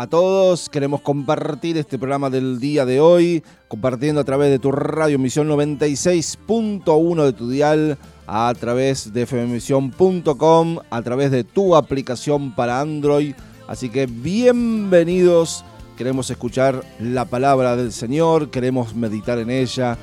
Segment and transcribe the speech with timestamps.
[0.00, 0.70] a todos.
[0.70, 5.46] Queremos compartir este programa del día de hoy, compartiendo a través de tu radio Misión
[5.50, 13.34] 96.1 de tu dial, a través de fmmisión.com, a través de tu aplicación para Android.
[13.68, 15.66] Así que bienvenidos.
[15.98, 19.98] Queremos escuchar la palabra del Señor, queremos meditar en ella,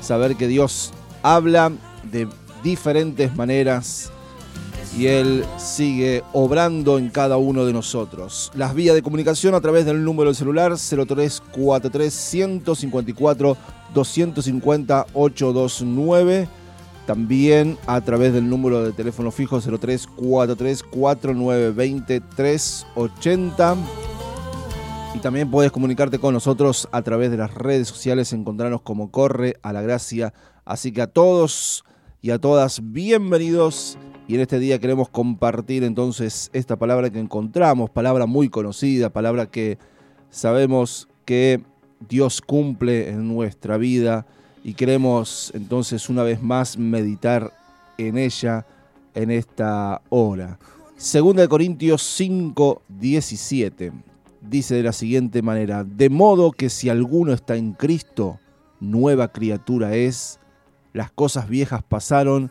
[0.00, 0.90] saber que Dios
[1.22, 1.70] habla
[2.10, 2.28] de
[2.62, 4.10] diferentes maneras
[4.98, 8.50] y Él sigue obrando en cada uno de nosotros.
[8.54, 13.56] Las vías de comunicación a través del número de celular 0343 154
[13.94, 16.48] 250 829.
[17.06, 23.76] También a través del número de teléfono fijo 0343 4920 380.
[25.14, 29.58] Y también puedes comunicarte con nosotros a través de las redes sociales, encontrarnos como Corre
[29.62, 30.34] a la Gracia.
[30.64, 31.84] Así que a todos
[32.20, 33.96] y a todas, bienvenidos.
[34.28, 39.46] Y en este día queremos compartir entonces esta palabra que encontramos, palabra muy conocida, palabra
[39.46, 39.78] que
[40.28, 41.62] sabemos que
[42.06, 44.26] Dios cumple en nuestra vida
[44.62, 47.54] y queremos entonces una vez más meditar
[47.96, 48.66] en ella
[49.14, 50.58] en esta hora.
[50.98, 53.92] Segunda de Corintios 5, 17
[54.42, 58.38] dice de la siguiente manera, de modo que si alguno está en Cristo,
[58.78, 60.38] nueva criatura es,
[60.92, 62.50] las cosas viejas pasaron,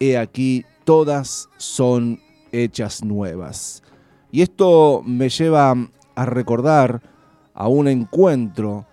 [0.00, 2.20] he aquí todas son
[2.52, 3.82] hechas nuevas.
[4.30, 5.74] Y esto me lleva
[6.14, 7.02] a recordar
[7.54, 8.86] a un encuentro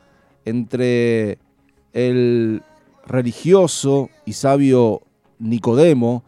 [0.45, 1.39] entre
[1.93, 2.63] el
[3.05, 5.01] religioso y sabio
[5.39, 6.23] Nicodemo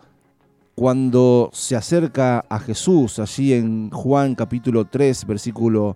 [0.76, 5.96] cuando se acerca a Jesús allí en Juan capítulo 3 versículo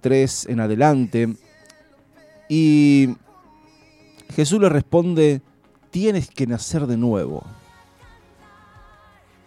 [0.00, 1.36] 3 en adelante
[2.48, 3.16] y
[4.34, 5.42] Jesús le responde,
[5.90, 7.44] tienes que nacer de nuevo.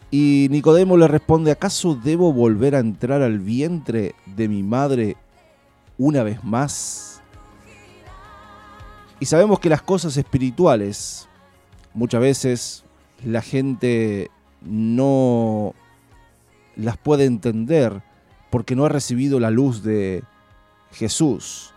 [0.10, 5.18] Y Nicodemo le responde, ¿acaso debo volver a entrar al vientre de mi madre
[5.98, 7.22] una vez más?
[9.20, 11.28] Y sabemos que las cosas espirituales,
[11.94, 12.84] muchas veces
[13.26, 14.32] la gente
[14.62, 15.74] no
[16.76, 18.02] las puede entender
[18.50, 20.24] porque no ha recibido la luz de
[20.92, 21.74] Jesús.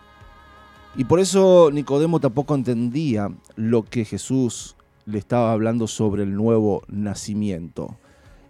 [0.95, 4.75] Y por eso Nicodemo tampoco entendía lo que Jesús
[5.05, 7.97] le estaba hablando sobre el nuevo nacimiento.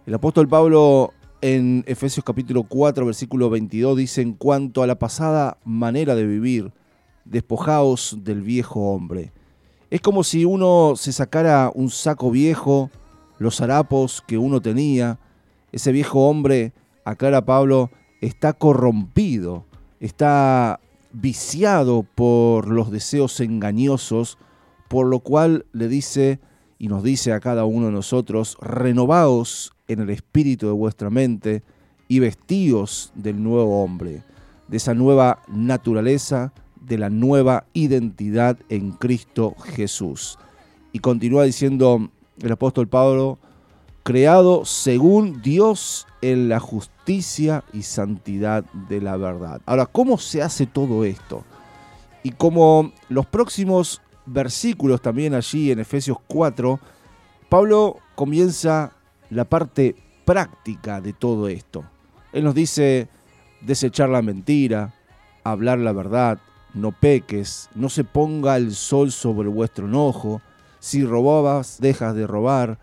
[0.04, 1.12] El apóstol Pablo
[1.42, 6.72] en Efesios capítulo 4 versículo 22 dice en cuanto a la pasada manera de vivir,
[7.24, 9.30] despojaos del viejo hombre.
[9.90, 12.90] Es como si uno se sacara un saco viejo,
[13.38, 15.20] los harapos que uno tenía.
[15.70, 16.72] Ese viejo hombre,
[17.04, 17.88] aclara Pablo,
[18.20, 19.66] está corrompido,
[20.00, 20.80] está
[21.12, 24.36] viciado por los deseos engañosos,
[24.88, 26.40] por lo cual le dice
[26.76, 31.62] y nos dice a cada uno de nosotros, renovaos en el espíritu de vuestra mente
[32.08, 34.22] y vestíos del nuevo hombre,
[34.68, 40.38] de esa nueva naturaleza, de la nueva identidad en Cristo Jesús.
[40.92, 42.10] Y continúa diciendo
[42.40, 43.38] el apóstol Pablo,
[44.02, 49.60] creado según Dios en la justicia y santidad de la verdad.
[49.64, 51.44] Ahora, ¿cómo se hace todo esto?
[52.22, 56.78] Y como los próximos versículos también allí en Efesios 4,
[57.48, 58.92] Pablo comienza
[59.32, 61.84] la parte práctica de todo esto.
[62.32, 63.08] Él nos dice
[63.60, 64.94] desechar la mentira,
[65.44, 66.38] hablar la verdad,
[66.74, 70.40] no peques, no se ponga el sol sobre vuestro enojo,
[70.80, 72.78] si robabas, dejas de robar,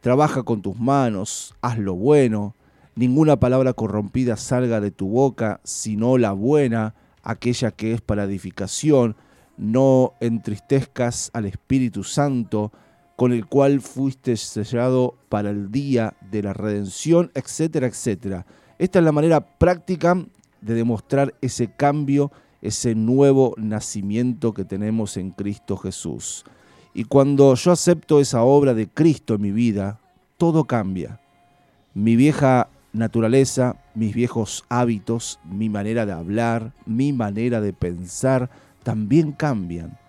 [0.00, 2.54] trabaja con tus manos, haz lo bueno,
[2.94, 9.16] ninguna palabra corrompida salga de tu boca, sino la buena, aquella que es para edificación,
[9.56, 12.72] no entristezcas al Espíritu Santo,
[13.20, 18.46] con el cual fuiste sellado para el día de la redención, etcétera, etcétera.
[18.78, 20.24] Esta es la manera práctica
[20.62, 22.32] de demostrar ese cambio,
[22.62, 26.46] ese nuevo nacimiento que tenemos en Cristo Jesús.
[26.94, 30.00] Y cuando yo acepto esa obra de Cristo en mi vida,
[30.38, 31.20] todo cambia.
[31.92, 38.48] Mi vieja naturaleza, mis viejos hábitos, mi manera de hablar, mi manera de pensar,
[38.82, 39.99] también cambian.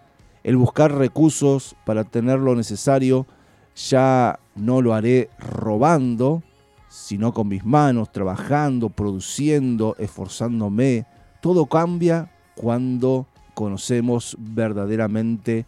[0.43, 3.27] El buscar recursos para tener lo necesario
[3.75, 6.43] ya no lo haré robando,
[6.89, 11.05] sino con mis manos, trabajando, produciendo, esforzándome.
[11.41, 15.65] Todo cambia cuando conocemos verdaderamente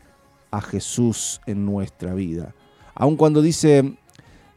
[0.52, 2.54] a Jesús en nuestra vida.
[2.96, 3.96] Aun cuando dice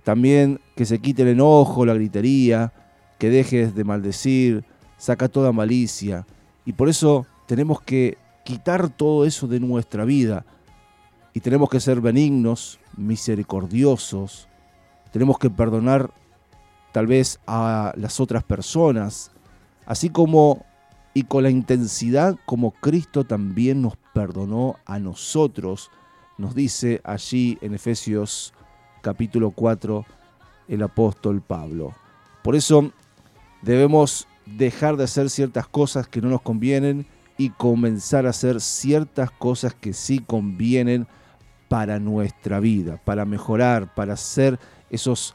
[0.02, 2.72] también que se quite el enojo, la gritería,
[3.18, 4.64] que dejes de maldecir,
[4.98, 6.26] saca toda malicia.
[6.64, 10.46] Y por eso tenemos que quitar todo eso de nuestra vida.
[11.34, 14.48] Y tenemos que ser benignos, misericordiosos.
[15.12, 16.10] Tenemos que perdonar
[16.92, 19.32] tal vez a las otras personas,
[19.84, 20.64] así como
[21.12, 25.90] y con la intensidad como Cristo también nos perdonó a nosotros,
[26.38, 28.52] nos dice allí en Efesios
[29.02, 30.04] capítulo 4
[30.68, 31.94] el apóstol Pablo.
[32.42, 32.92] Por eso
[33.62, 37.06] debemos dejar de hacer ciertas cosas que no nos convienen
[37.38, 41.06] y comenzar a hacer ciertas cosas que sí convienen
[41.68, 44.58] para nuestra vida, para mejorar, para ser
[44.90, 45.34] esos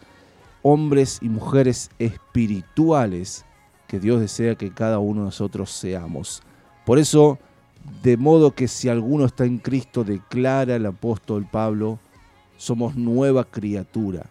[0.63, 3.45] hombres y mujeres espirituales
[3.88, 6.42] que Dios desea que cada uno de nosotros seamos.
[6.86, 7.39] Por eso,
[8.01, 12.00] de modo que si alguno está en Cristo, declara el apóstol Pablo,
[12.57, 14.27] somos nueva criatura.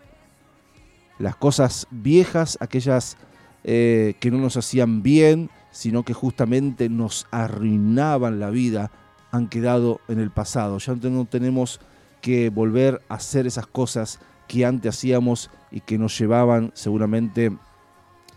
[1.19, 3.19] Las cosas viejas, aquellas
[3.64, 8.90] eh, que no nos hacían bien, sino que justamente nos arruinaban la vida,
[9.30, 10.79] han quedado en el pasado.
[10.79, 11.81] Ya no tenemos
[12.20, 17.56] que volver a hacer esas cosas que antes hacíamos y que nos llevaban seguramente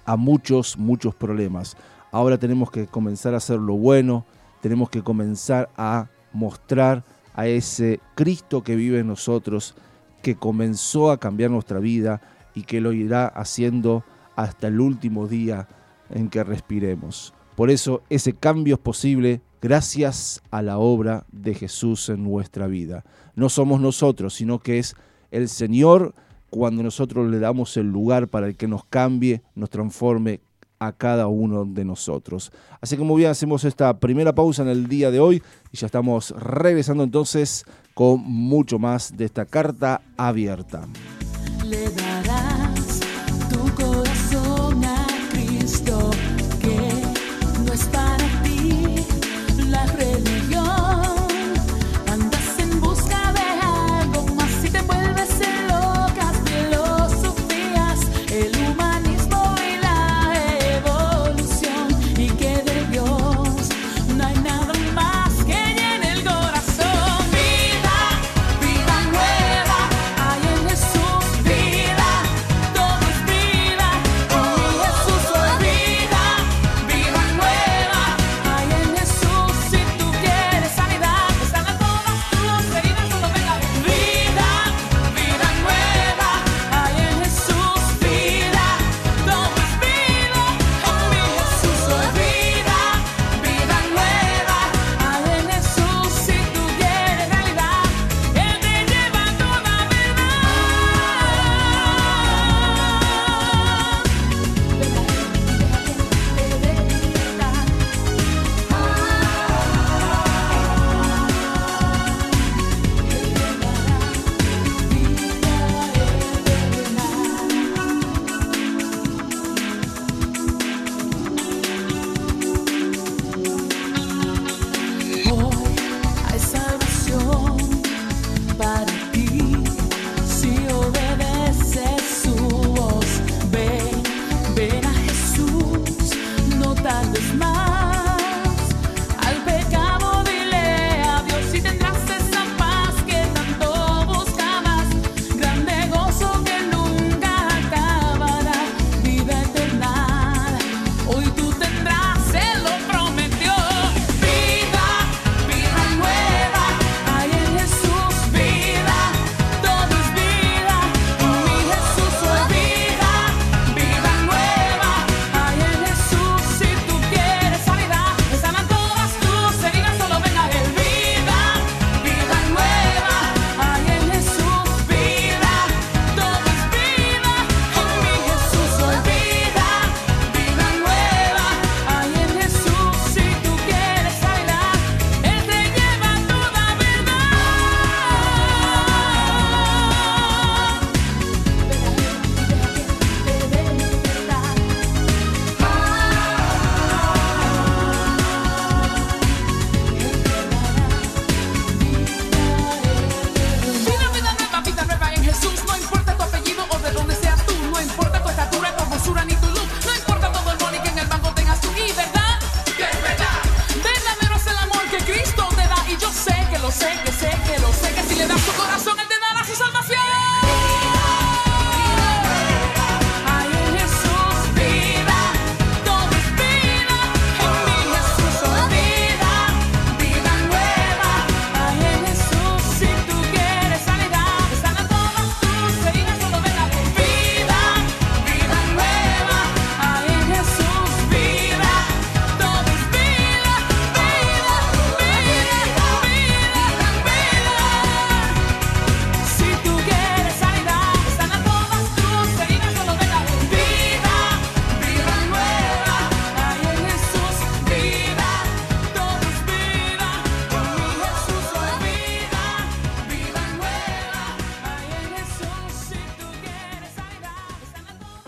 [0.05, 1.75] a muchos, muchos problemas.
[2.11, 4.25] Ahora tenemos que comenzar a hacer lo bueno,
[4.61, 7.03] tenemos que comenzar a mostrar
[7.33, 9.75] a ese Cristo que vive en nosotros,
[10.21, 12.21] que comenzó a cambiar nuestra vida
[12.53, 14.03] y que lo irá haciendo
[14.35, 15.67] hasta el último día
[16.09, 17.33] en que respiremos.
[17.55, 23.03] Por eso ese cambio es posible gracias a la obra de Jesús en nuestra vida.
[23.35, 24.95] No somos nosotros, sino que es
[25.31, 26.13] el Señor
[26.49, 30.41] cuando nosotros le damos el lugar para el que nos cambie, nos transforme
[30.79, 32.51] a cada uno de nosotros.
[32.81, 35.85] Así que muy bien, hacemos esta primera pausa en el día de hoy y ya
[35.85, 40.87] estamos regresando entonces con mucho más de esta carta abierta.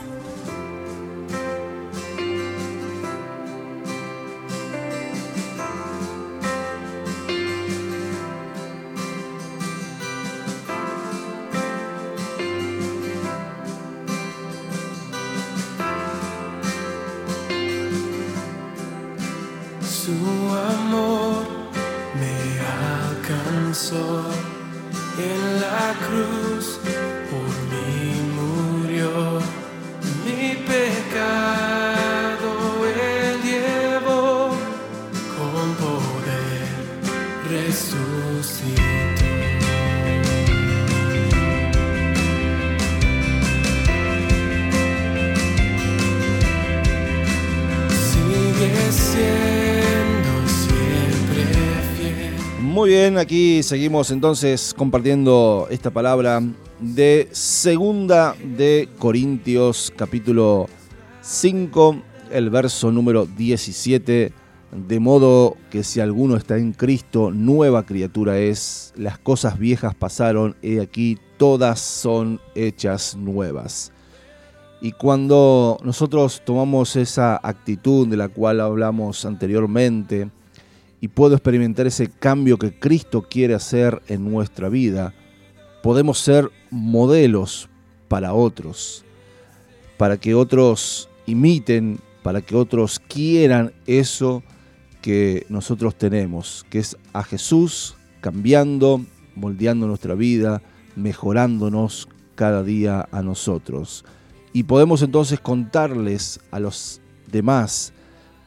[0.07, 0.54] Thank you.
[53.17, 56.41] Aquí seguimos entonces compartiendo esta palabra
[56.79, 60.67] de segunda de Corintios capítulo
[61.21, 64.33] 5, el verso número 17,
[64.71, 70.55] de modo que si alguno está en Cristo, nueva criatura es, las cosas viejas pasaron,
[70.61, 73.91] he aquí todas son hechas nuevas.
[74.81, 80.29] Y cuando nosotros tomamos esa actitud de la cual hablamos anteriormente,
[81.05, 85.13] y puedo experimentar ese cambio que Cristo quiere hacer en nuestra vida,
[85.83, 87.69] podemos ser modelos
[88.07, 89.05] para otros,
[89.97, 94.41] para que otros imiten, para que otros quieran eso
[95.03, 100.63] que nosotros tenemos, que es a Jesús cambiando, moldeando nuestra vida,
[100.95, 104.05] mejorándonos cada día a nosotros.
[104.53, 106.99] Y podemos entonces contarles a los
[107.31, 107.93] demás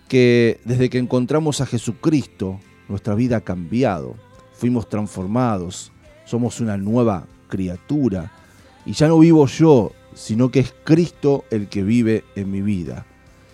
[0.09, 4.17] que desde que encontramos a Jesucristo, nuestra vida ha cambiado,
[4.55, 5.93] fuimos transformados,
[6.25, 8.33] somos una nueva criatura.
[8.85, 13.07] Y ya no vivo yo, sino que es Cristo el que vive en mi vida.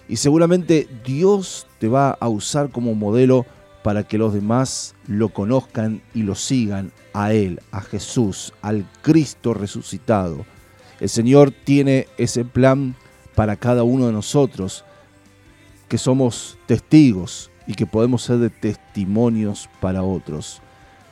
[0.08, 3.46] Y seguramente Dios te va a usar como modelo
[3.82, 9.54] para que los demás lo conozcan y lo sigan a Él, a Jesús, al Cristo
[9.54, 10.46] resucitado.
[11.00, 12.94] El Señor tiene ese plan
[13.34, 14.84] para cada uno de nosotros,
[15.94, 20.60] que somos testigos y que podemos ser de testimonios para otros.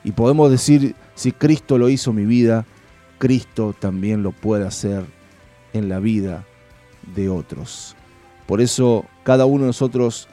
[0.03, 2.65] Y podemos decir, si Cristo lo hizo en mi vida,
[3.17, 5.05] Cristo también lo puede hacer
[5.71, 6.43] en la vida
[7.15, 7.95] de otros.
[8.45, 10.27] Por eso cada uno de nosotros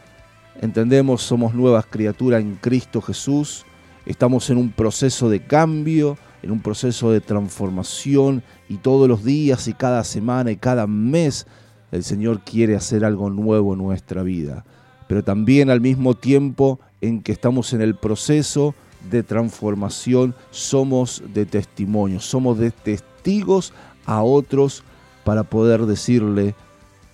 [0.61, 3.64] entendemos, somos nuevas criaturas en Cristo Jesús,
[4.04, 9.69] estamos en un proceso de cambio, en un proceso de transformación y todos los días
[9.69, 11.47] y cada semana y cada mes
[11.92, 14.64] el Señor quiere hacer algo nuevo en nuestra vida.
[15.09, 18.75] Pero también al mismo tiempo en que estamos en el proceso
[19.11, 23.73] de transformación, somos de testimonio, somos de testigos
[24.04, 24.85] a otros
[25.25, 26.54] para poder decirle,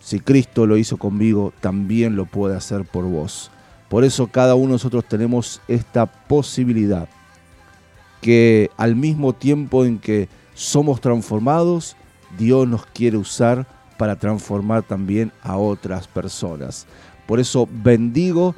[0.00, 3.50] si Cristo lo hizo conmigo, también lo puede hacer por vos.
[3.88, 7.08] Por eso cada uno de nosotros tenemos esta posibilidad
[8.20, 11.96] que al mismo tiempo en que somos transformados,
[12.36, 13.66] Dios nos quiere usar
[13.96, 16.86] para transformar también a otras personas.
[17.26, 18.54] Por eso bendigo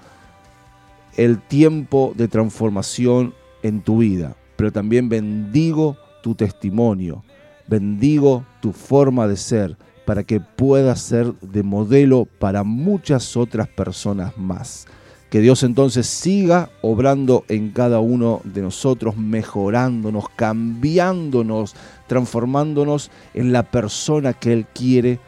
[1.17, 7.25] el tiempo de transformación en tu vida, pero también bendigo tu testimonio,
[7.67, 9.77] bendigo tu forma de ser
[10.07, 14.87] para que puedas ser de modelo para muchas otras personas más.
[15.29, 21.75] Que Dios entonces siga obrando en cada uno de nosotros, mejorándonos, cambiándonos,
[22.07, 25.21] transformándonos en la persona que Él quiere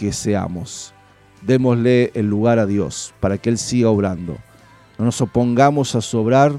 [0.00, 0.94] que seamos.
[1.42, 4.38] Démosle el lugar a Dios para que Él siga obrando.
[4.98, 6.58] No nos opongamos a sobrar,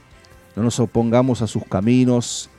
[0.56, 2.52] no nos opongamos a sus caminos,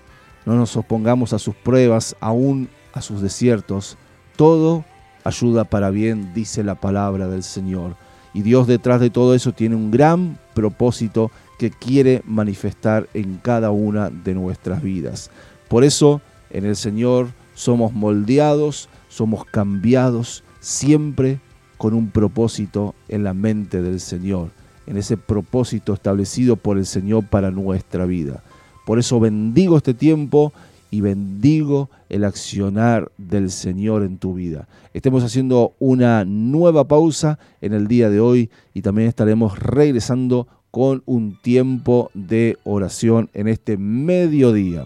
[0.44, 3.96] no nos opongamos a sus pruebas, aún a sus desiertos.
[4.34, 4.84] Todo
[5.22, 7.94] ayuda para bien, dice la palabra del Señor.
[8.34, 13.70] Y Dios detrás de todo eso tiene un gran propósito que quiere manifestar en cada
[13.70, 15.30] una de nuestras vidas.
[15.68, 21.40] Por eso en el Señor somos moldeados, somos cambiados, siempre
[21.76, 24.50] con un propósito en la mente del Señor,
[24.86, 28.42] en ese propósito establecido por el Señor para nuestra vida.
[28.86, 30.52] Por eso bendigo este tiempo
[30.90, 34.68] y bendigo el accionar del Señor en tu vida.
[34.94, 41.02] Estemos haciendo una nueva pausa en el día de hoy y también estaremos regresando con
[41.04, 44.84] un tiempo de oración en este mediodía.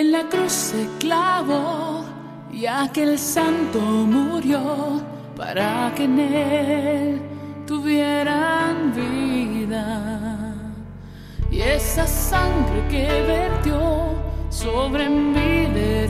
[0.00, 2.06] En la cruz se clavó
[2.50, 5.02] y aquel santo murió
[5.36, 7.20] para que en él
[7.66, 10.54] tuvieran vida.
[11.50, 14.14] Y esa sangre que vertió
[14.48, 16.09] sobre mí derramó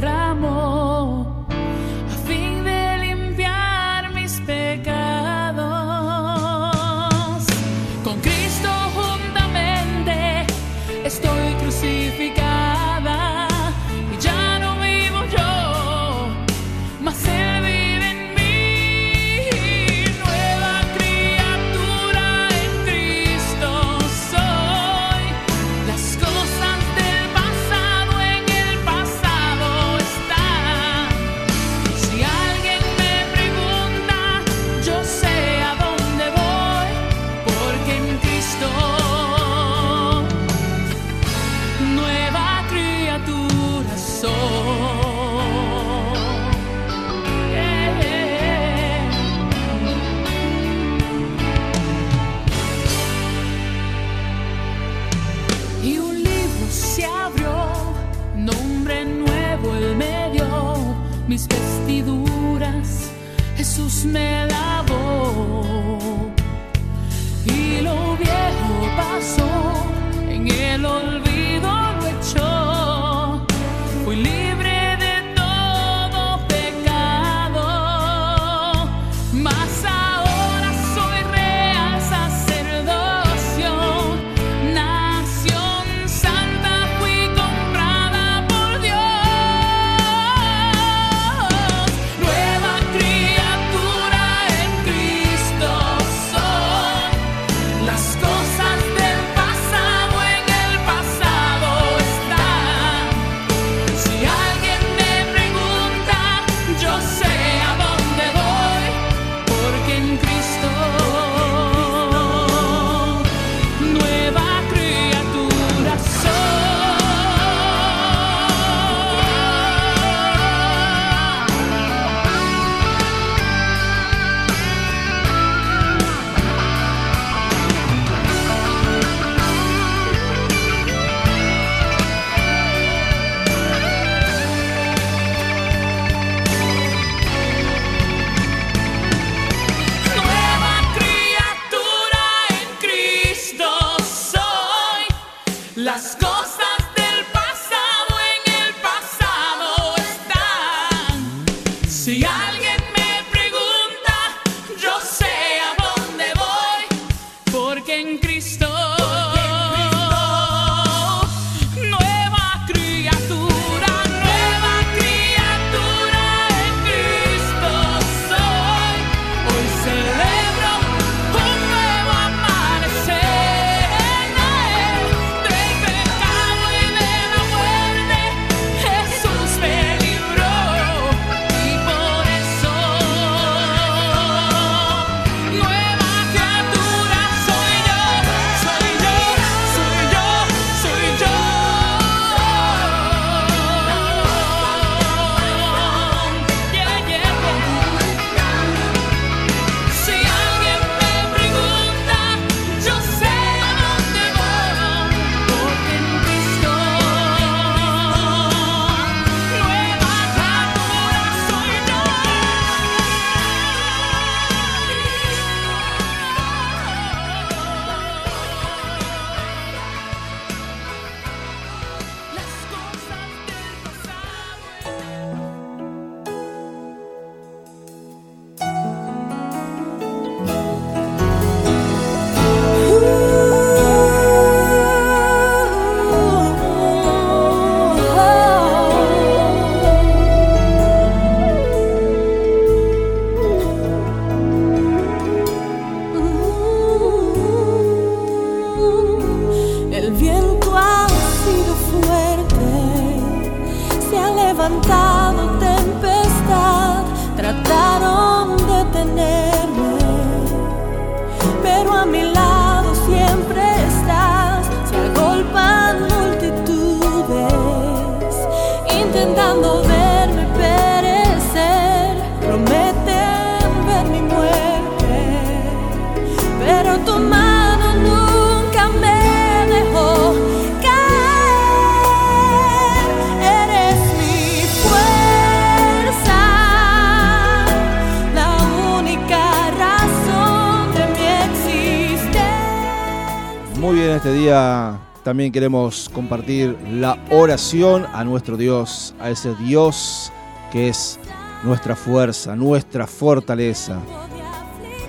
[294.20, 300.30] este día también queremos compartir la oración a nuestro Dios, a ese Dios
[300.70, 301.18] que es
[301.64, 303.98] nuestra fuerza, nuestra fortaleza.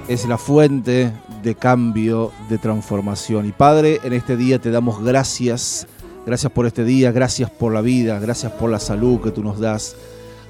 [0.08, 1.12] Es la fuente
[1.44, 3.46] de cambio, de transformación.
[3.46, 5.88] Y Padre, en este día te damos gracias.
[6.26, 9.60] Gracias por este día, gracias por la vida, gracias por la salud que tú nos
[9.60, 9.98] das.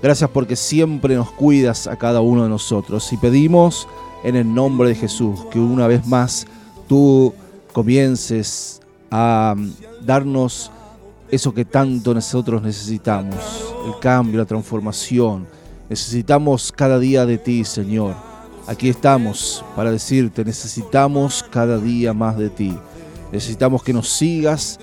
[0.04, 3.12] Gracias porque siempre nos cuidas a cada uno de nosotros.
[3.12, 3.88] Y pedimos
[4.24, 6.45] en el nombre de Jesús que una vez más
[6.88, 7.34] tú
[7.73, 9.55] comiences a
[10.03, 10.71] darnos
[11.29, 13.36] eso que tanto nosotros necesitamos,
[13.86, 15.47] el cambio, la transformación.
[15.89, 18.15] Necesitamos cada día de ti, Señor.
[18.67, 22.77] Aquí estamos para decirte, necesitamos cada día más de ti.
[23.31, 24.79] Necesitamos que nos sigas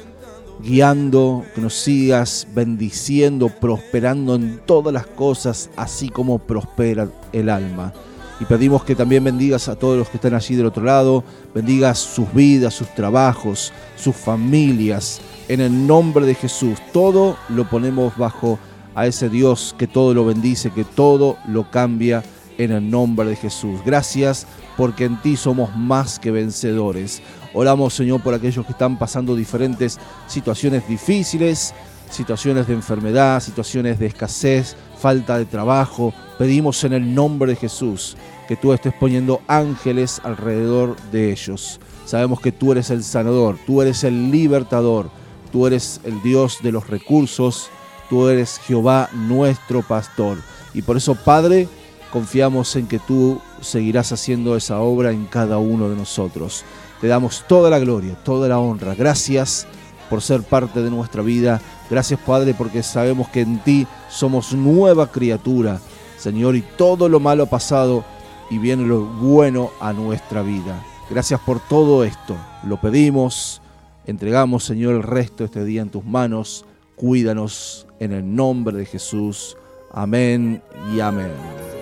[0.63, 7.93] guiando, que nos sigas bendiciendo, prosperando en todas las cosas, así como prospera el alma.
[8.41, 11.25] Y pedimos que también bendigas a todos los que están allí del otro lado,
[11.55, 15.21] bendigas sus vidas, sus trabajos, sus familias.
[15.49, 18.59] En el nombre de Jesús, todo lo ponemos bajo
[18.95, 22.23] a ese Dios que todo lo bendice, que todo lo cambia
[22.59, 23.81] en el nombre de Jesús.
[23.85, 24.47] Gracias
[24.77, 27.23] porque en ti somos más que vencedores.
[27.55, 29.99] Oramos, Señor, por aquellos que están pasando diferentes
[30.29, 31.75] situaciones difíciles,
[32.11, 36.13] situaciones de enfermedad, situaciones de escasez, falta de trabajo.
[36.39, 38.17] Pedimos en el nombre de Jesús
[38.47, 41.81] que tú estés poniendo ángeles alrededor de ellos.
[42.05, 45.11] Sabemos que tú eres el sanador, tú eres el libertador,
[45.53, 47.69] tú eres el Dios de los recursos,
[48.09, 50.39] tú eres Jehová nuestro pastor.
[50.73, 51.69] Y por eso, Padre,
[52.11, 56.65] confiamos en que tú seguirás haciendo esa obra en cada uno de nosotros.
[57.01, 58.95] Te damos toda la gloria, toda la honra.
[58.95, 59.67] Gracias
[60.09, 61.61] por ser parte de nuestra vida.
[61.91, 65.81] Gracias, Padre, porque sabemos que en ti somos nueva criatura,
[66.19, 68.05] Señor, y todo lo malo pasado
[68.51, 70.83] y viene lo bueno a nuestra vida.
[71.11, 72.37] Gracias por todo esto.
[72.65, 73.63] Lo pedimos,
[74.07, 76.65] entregamos, Señor, el resto de este día en tus manos.
[76.97, 79.57] Cuídanos en el nombre de Jesús.
[79.93, 80.63] Amén
[80.95, 81.78] y amén.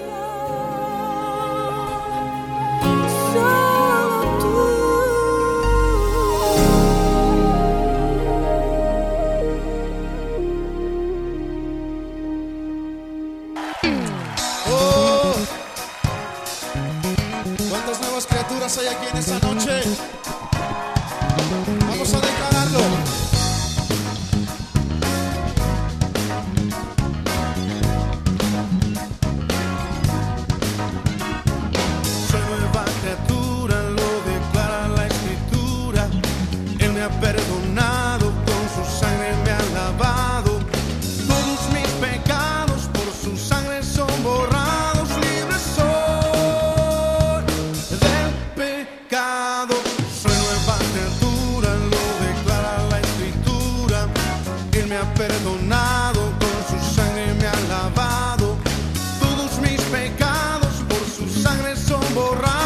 [62.14, 62.65] Sangre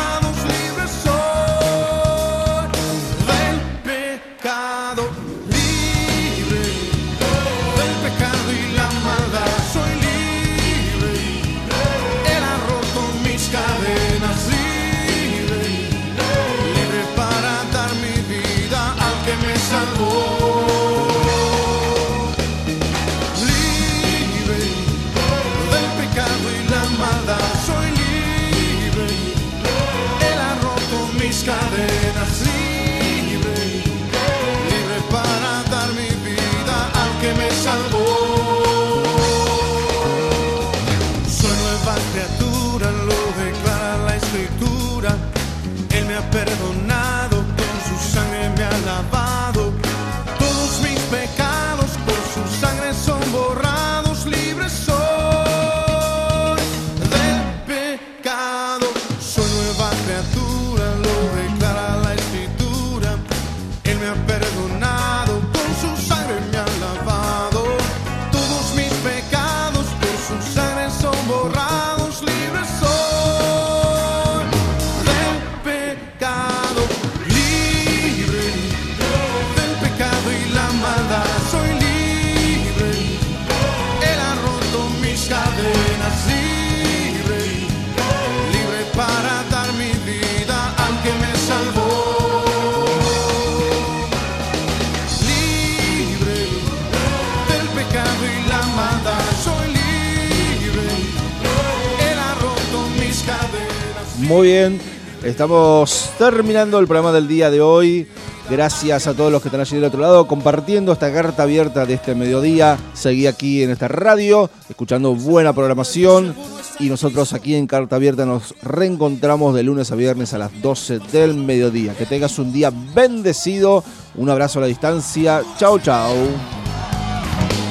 [104.42, 104.80] Bien,
[105.22, 108.08] estamos terminando el programa del día de hoy.
[108.48, 111.94] Gracias a todos los que están allí del otro lado compartiendo esta carta abierta de
[111.94, 112.78] este mediodía.
[112.94, 116.34] Seguí aquí en esta radio, escuchando buena programación.
[116.78, 121.00] Y nosotros aquí en Carta Abierta nos reencontramos de lunes a viernes a las 12
[121.12, 121.94] del mediodía.
[121.94, 123.84] Que tengas un día bendecido.
[124.14, 125.42] Un abrazo a la distancia.
[125.58, 126.14] Chau, chau.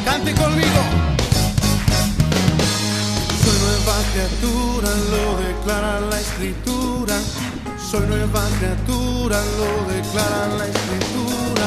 [0.05, 0.68] Cante conmigo.
[6.39, 7.15] Escritura.
[7.77, 11.65] Soy nueva criatura, lo declara la escritura.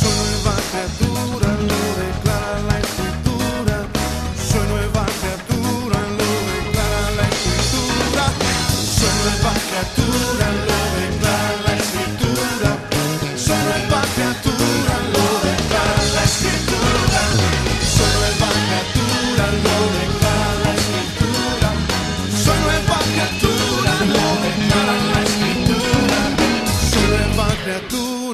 [0.00, 3.76] Soy nueva criatura, lo declara la escritura.
[4.48, 8.24] Soy nueva criatura, lo declara la escritura.
[8.96, 10.69] Soy nueva criatura, lo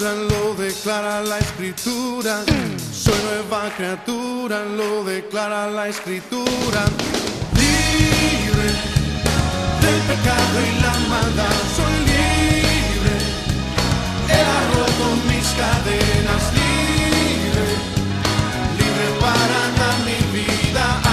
[0.02, 2.44] lo declara la escritura.
[2.92, 6.84] Soy nueva criatura, lo declara la escritura.
[7.54, 8.68] Libre
[9.80, 13.14] del pecado y la maldad, soy libre.
[14.28, 17.96] Él ha roto mis cadenas, libre
[18.78, 21.05] libre para dar mi vida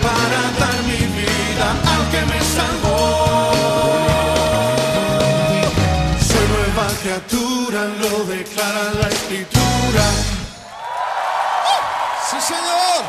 [0.00, 3.52] para dar mi vida al que me salvó.
[6.28, 10.04] Soy nueva criatura, lo declara la escritura.
[12.30, 13.02] Sí, Señor.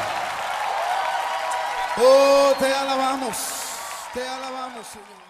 [1.98, 3.38] Oh, te alabamos.
[4.13, 5.22] Te alabamos, Señor.